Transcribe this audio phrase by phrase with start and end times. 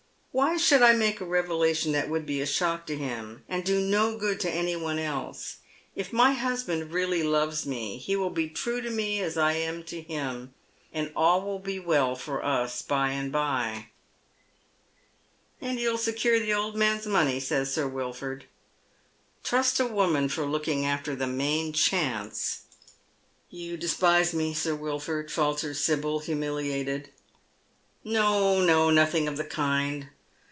[0.41, 3.81] "Why should I make a revelation that would be a shock to him, and do
[3.81, 5.57] no good to any one else?
[5.93, 9.83] If my husband really loves me he will be true to me as I am
[9.83, 10.53] to him,
[10.93, 13.87] and all will be well for us by and bye.""
[15.61, 18.45] And you'll secure the old man's money," says Sir Wilford."
[19.43, 22.61] Trust a woman for looking after the main chance.""
[23.49, 24.53] You despise me.
[24.53, 27.09] Sir Wilford," falters Sibyl, humiliated.
[27.61, 30.07] *' No, no; nothing of the kind.